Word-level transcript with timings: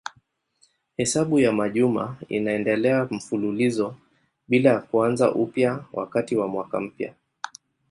Hesabu 0.97 1.39
ya 1.39 1.51
majuma 1.51 2.17
inaendelea 2.29 3.07
mfululizo 3.11 3.95
bila 4.47 4.69
ya 4.69 4.79
kuanza 4.79 5.35
upya 5.35 5.85
wakati 5.93 6.35
wa 6.35 6.47
mwaka 6.47 6.79
mpya. 6.79 7.13